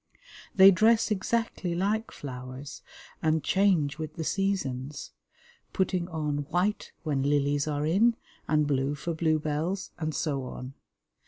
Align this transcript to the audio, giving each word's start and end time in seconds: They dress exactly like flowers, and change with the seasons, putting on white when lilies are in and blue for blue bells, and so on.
They 0.55 0.71
dress 0.71 1.11
exactly 1.11 1.75
like 1.75 2.09
flowers, 2.09 2.81
and 3.21 3.43
change 3.43 3.99
with 3.99 4.15
the 4.15 4.23
seasons, 4.23 5.11
putting 5.73 6.07
on 6.09 6.37
white 6.49 6.91
when 7.03 7.21
lilies 7.21 7.67
are 7.67 7.85
in 7.85 8.15
and 8.47 8.65
blue 8.65 8.95
for 8.95 9.13
blue 9.13 9.37
bells, 9.37 9.91
and 9.99 10.15
so 10.15 10.43
on. 10.45 10.73